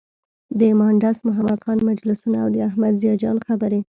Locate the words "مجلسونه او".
1.89-2.49